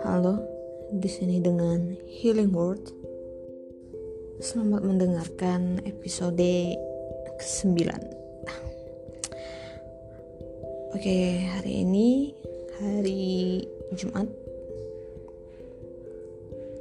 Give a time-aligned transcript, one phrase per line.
[0.00, 0.40] Halo,
[0.88, 2.88] di sini dengan Healing World.
[4.40, 6.40] Selamat mendengarkan episode
[7.36, 7.76] ke-9.
[10.96, 12.32] Oke, hari ini
[12.80, 13.68] hari
[14.00, 14.32] Jumat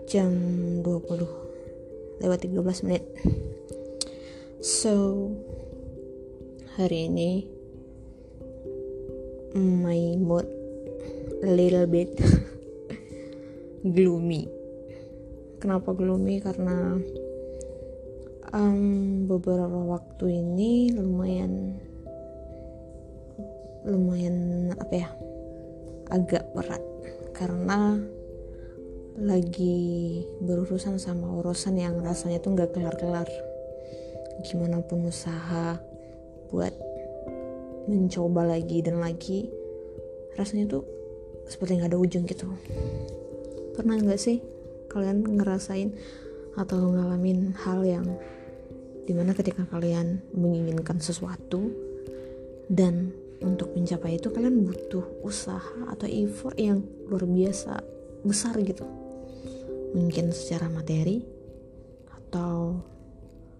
[0.07, 0.31] jam
[0.87, 3.03] 20 lewat 13 menit.
[4.63, 5.27] So,
[6.79, 7.58] hari ini
[9.57, 10.45] my mood
[11.41, 12.13] a little bit
[13.95, 14.45] gloomy.
[15.57, 16.43] Kenapa gloomy?
[16.43, 16.99] Karena
[18.53, 21.79] um, beberapa waktu ini lumayan
[23.87, 25.09] lumayan apa ya
[26.13, 26.83] agak berat.
[27.33, 27.95] Karena
[29.19, 33.27] lagi berurusan sama urusan yang rasanya tuh nggak kelar-kelar.
[34.47, 35.75] Gimana pun usaha
[36.49, 36.88] buat
[37.87, 39.47] mencoba lagi dan lagi
[40.35, 40.83] rasanya tuh
[41.49, 42.47] seperti nggak ada ujung gitu.
[43.75, 44.43] Pernah nggak sih
[44.89, 45.93] kalian ngerasain
[46.57, 48.05] atau ngalamin hal yang
[49.05, 51.73] di mana ketika kalian menginginkan sesuatu
[52.69, 53.09] dan
[53.39, 57.81] untuk mencapai itu kalian butuh usaha atau effort yang luar biasa
[58.21, 58.85] besar gitu?
[59.95, 61.23] Mungkin secara materi
[62.13, 62.77] atau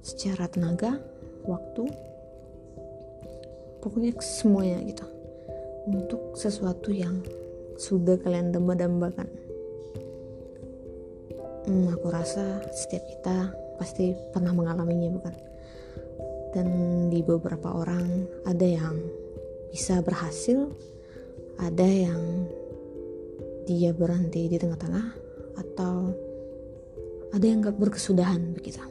[0.03, 0.99] secara tenaga
[1.47, 2.08] waktu
[3.79, 5.05] pokoknya semuanya gitu.
[5.89, 7.23] Untuk sesuatu yang
[7.79, 9.27] sudah kalian damba-dambakan
[11.69, 13.37] hmm, aku rasa setiap kita
[13.77, 15.35] pasti pernah mengalaminya bukan?
[16.49, 16.67] Dan
[17.13, 18.97] di beberapa orang ada yang
[19.69, 20.65] bisa berhasil
[21.61, 22.49] ada yang
[23.69, 25.13] dia berhenti di tengah-tengah
[25.61, 26.09] atau
[27.29, 28.81] ada yang gak berkesudahan begitu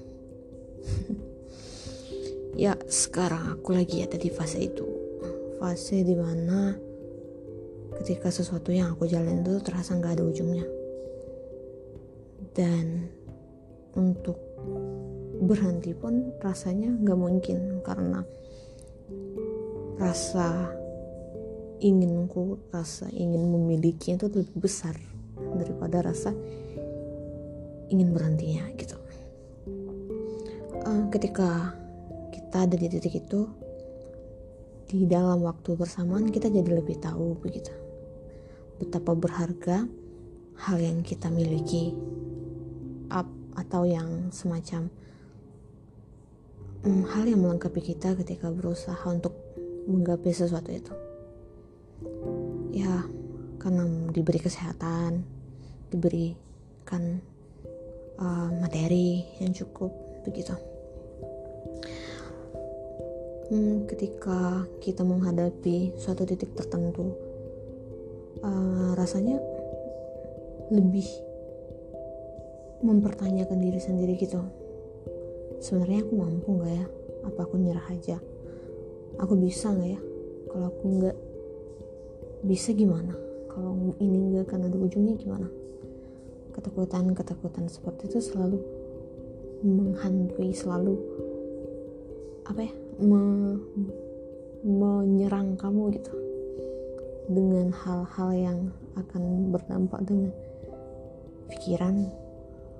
[2.58, 4.84] ya sekarang aku lagi ada di fase itu.
[5.62, 6.74] Fase di mana
[8.02, 10.66] ketika sesuatu yang aku jalanin itu terasa gak ada ujungnya.
[12.52, 13.06] Dan
[13.94, 14.42] untuk
[15.38, 18.26] berhenti pun rasanya nggak mungkin karena
[19.94, 20.74] rasa
[21.78, 24.98] inginku rasa ingin memiliki itu lebih besar
[25.54, 26.34] daripada rasa
[27.86, 28.98] ingin berhentinya gitu.
[30.82, 31.78] Uh, ketika
[32.38, 33.50] kita ada di titik itu
[34.86, 37.74] di dalam waktu bersamaan kita jadi lebih tahu begitu.
[38.78, 39.90] Betapa berharga
[40.54, 41.98] hal yang kita miliki
[43.10, 43.26] up
[43.58, 44.86] atau yang semacam
[46.86, 49.34] um, hal yang melengkapi kita ketika berusaha untuk
[49.90, 50.94] menggapai sesuatu itu.
[52.70, 53.02] Ya
[53.58, 53.82] karena
[54.14, 55.26] diberi kesehatan
[55.90, 57.18] diberikan
[58.22, 59.90] uh, materi yang cukup
[60.22, 60.77] begitu
[63.48, 67.16] hmm, ketika kita menghadapi suatu titik tertentu
[68.44, 69.40] uh, rasanya
[70.68, 71.08] lebih
[72.84, 74.38] mempertanyakan diri sendiri gitu.
[75.58, 76.86] Sebenarnya aku mampu nggak ya?
[77.26, 78.22] Apa aku nyerah aja?
[79.18, 80.00] Aku bisa nggak ya?
[80.52, 81.16] Kalau aku nggak
[82.46, 83.16] bisa gimana?
[83.50, 85.48] Kalau ini nggak akan ada ujungnya gimana?
[86.54, 88.62] Ketakutan ketakutan seperti itu selalu
[89.58, 90.94] menghantui selalu
[92.46, 93.22] apa ya me,
[94.66, 96.14] menyerang kamu gitu.
[97.28, 98.58] Dengan hal-hal yang
[98.96, 100.32] akan berdampak dengan
[101.48, 102.08] pikiran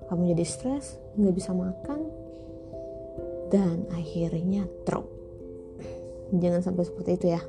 [0.08, 2.00] kamu jadi stres nggak bisa makan
[3.52, 5.04] dan akhirnya drop.
[6.32, 7.40] Jangan sampai seperti itu ya.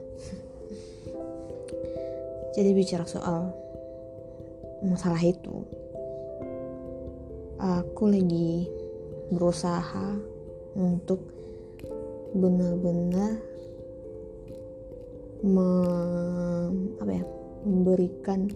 [2.56, 3.52] Jadi bicara soal
[4.84, 5.64] masalah itu
[7.60, 8.68] aku lagi
[9.32, 10.16] berusaha
[10.80, 11.39] untuk
[12.36, 13.42] benar-benar
[15.46, 15.70] me,
[17.10, 17.24] ya
[17.66, 18.52] memberikan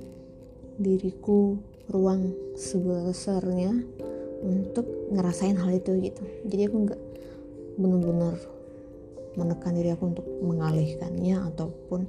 [0.77, 1.57] diriku
[1.89, 3.73] ruang sebesarnya
[4.43, 6.23] untuk ngerasain hal itu gitu.
[6.47, 7.01] Jadi aku nggak
[7.79, 8.37] benar-benar
[9.33, 12.05] menekan diri aku untuk mengalihkannya ataupun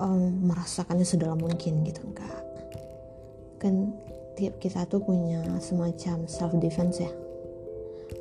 [0.00, 2.40] um, merasakannya sedalam mungkin gitu enggak
[3.60, 3.92] kan
[4.40, 7.12] tiap kita tuh punya semacam self defense ya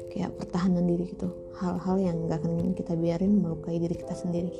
[0.09, 1.29] kayak pertahanan diri gitu.
[1.59, 4.51] Hal-hal yang nggak akan kita biarin melukai diri kita sendiri.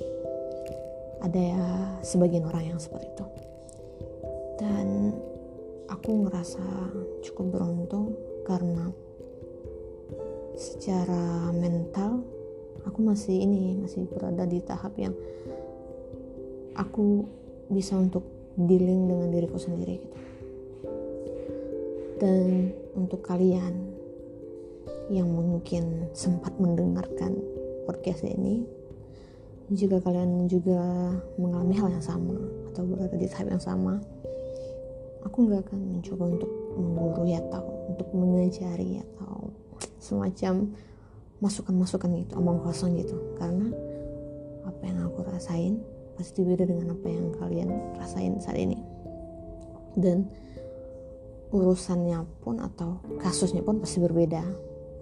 [1.19, 1.63] Ada ya
[2.05, 3.25] sebagian orang yang seperti itu.
[4.59, 5.15] Dan
[5.89, 6.63] aku ngerasa
[7.25, 8.15] cukup beruntung
[8.45, 8.91] karena
[10.59, 12.23] secara mental
[12.83, 15.15] aku masih ini masih berada di tahap yang
[16.75, 17.23] aku
[17.71, 18.23] bisa untuk
[18.59, 20.17] dealing dengan diriku sendiri gitu.
[22.19, 23.88] Dan untuk kalian
[25.09, 27.37] yang mungkin sempat mendengarkan
[27.89, 28.65] podcast ini.
[29.69, 30.81] Jika kalian juga
[31.37, 32.37] mengalami hal yang sama
[32.73, 34.01] atau berada di tahap yang sama
[35.25, 39.51] aku nggak akan mencoba untuk menggurui atau untuk mengajari atau
[39.99, 40.71] semacam
[41.39, 43.15] masukan-masukan gitu omong kosong gitu.
[43.39, 43.71] Karena
[44.67, 45.79] apa yang aku rasain
[46.15, 47.69] pasti beda dengan apa yang kalian
[47.99, 48.79] rasain saat ini.
[49.95, 50.27] Dan
[51.49, 54.43] urusannya pun atau kasusnya pun pasti berbeda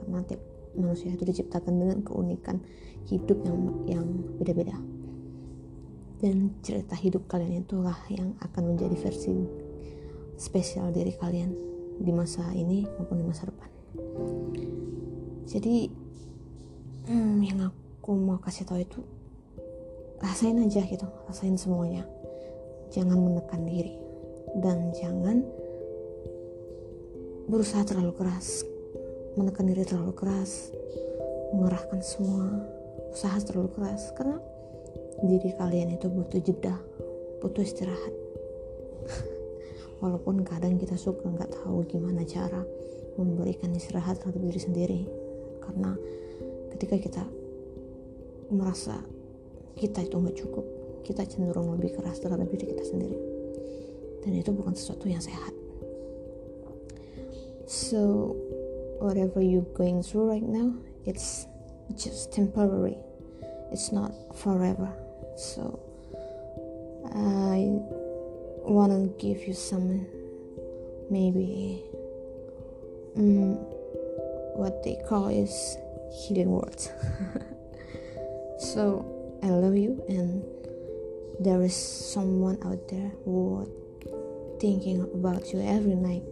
[0.07, 0.39] karena tiap
[0.80, 2.63] manusia itu diciptakan dengan keunikan
[3.12, 4.07] hidup yang yang
[4.39, 4.80] beda-beda.
[6.24, 9.36] Dan cerita hidup kalian itulah yang akan menjadi versi
[10.39, 11.51] spesial diri kalian
[12.00, 13.69] di masa ini maupun di masa depan.
[15.44, 15.92] Jadi
[17.12, 19.04] hmm, yang aku mau kasih tahu itu
[20.24, 22.07] rasain aja gitu rasain semuanya.
[22.95, 24.00] Jangan menekan diri
[24.63, 25.44] dan jangan
[27.51, 28.63] berusaha terlalu keras
[29.38, 30.74] menekan diri terlalu keras
[31.54, 32.66] mengerahkan semua
[33.13, 34.42] usaha terlalu keras karena
[35.24, 36.75] diri kalian itu butuh jeda
[37.42, 38.13] butuh istirahat.
[40.01, 42.62] Walaupun kadang kita suka nggak tahu gimana cara
[43.18, 45.01] memberikan istirahat terhadap diri sendiri
[45.62, 45.98] karena
[46.74, 47.24] ketika kita
[48.54, 49.01] merasa
[49.78, 50.66] kita itu nggak cukup
[51.01, 53.18] kita cenderung lebih keras terhadap diri kita sendiri.
[54.25, 55.56] Dan itu bukan sesuatu yang sehat.
[57.63, 58.36] So
[59.00, 60.74] whatever you're going through right now
[61.08, 61.48] it's
[61.96, 62.98] just temporary.
[63.72, 64.92] It's not forever.
[65.38, 65.80] So
[67.16, 67.72] I
[68.70, 70.06] wanna give you some
[71.10, 71.82] maybe
[73.16, 73.56] um,
[74.60, 75.78] what they call is
[76.12, 76.92] healing words.
[78.60, 79.06] So
[79.44, 80.44] I love you, and
[81.40, 83.70] there is someone out there who
[84.60, 86.24] thinking about you every night.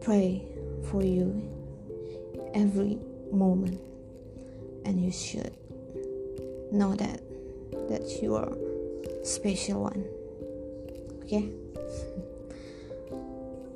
[0.00, 0.46] Pray
[0.90, 1.61] for you
[2.54, 2.98] every
[3.32, 3.80] moment,
[4.84, 5.52] and you should
[6.72, 7.20] know that
[7.88, 8.52] that you are
[9.24, 10.04] special one.
[11.24, 11.48] Okay?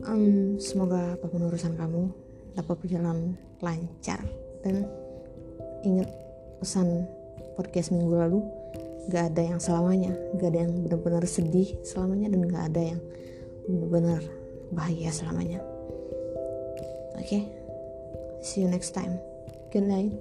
[0.06, 2.14] Um, semoga urusan kamu
[2.54, 4.22] dapat berjalan lancar
[4.62, 4.86] dan
[5.82, 6.06] ingat
[6.62, 7.10] pesan
[7.58, 8.38] podcast minggu lalu
[9.10, 13.00] gak ada yang selamanya gak ada yang benar-benar sedih selamanya dan gak ada yang
[13.66, 14.22] benar-benar
[14.70, 15.58] bahagia selamanya
[17.18, 17.65] oke okay?
[18.46, 19.18] See you next time.
[19.72, 20.12] Good night